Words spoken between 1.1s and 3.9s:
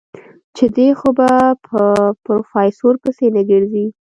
به په پروفيسر پسې نه ګرځي.